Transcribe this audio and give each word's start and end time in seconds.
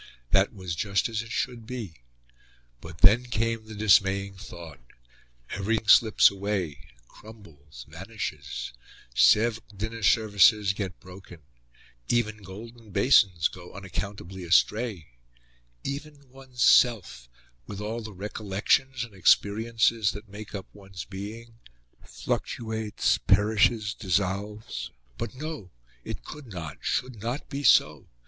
That 0.31 0.51
was 0.51 0.73
just 0.73 1.07
as 1.09 1.21
it 1.21 1.31
should 1.31 1.67
be; 1.67 2.01
but 2.81 3.01
then 3.01 3.25
came 3.25 3.65
the 3.67 3.75
dismaying 3.75 4.33
thought 4.33 4.79
everything 5.51 5.87
slips 5.89 6.31
away, 6.31 6.79
crumbles, 7.07 7.85
vanishes; 7.87 8.73
Sevres 9.13 9.61
dinner 9.77 10.01
services 10.01 10.73
get 10.73 10.99
broken; 10.99 11.43
even 12.07 12.37
golden 12.37 12.89
basins 12.89 13.47
go 13.47 13.73
unaccountably 13.75 14.43
astray; 14.43 15.05
even 15.83 16.29
one's 16.29 16.63
self, 16.63 17.29
with 17.67 17.79
all 17.79 18.01
the 18.01 18.11
recollections 18.11 19.03
and 19.03 19.13
experiences 19.13 20.13
that 20.13 20.27
make 20.27 20.55
up 20.55 20.65
one's 20.73 21.05
being, 21.05 21.59
fluctuates, 22.03 23.19
perishes, 23.19 23.93
dissolves... 23.93 24.89
But 25.19 25.35
no! 25.35 25.69
It 26.03 26.23
could 26.23 26.47
not, 26.47 26.79
should 26.81 27.21
not 27.21 27.49
be 27.51 27.61
so! 27.61 28.07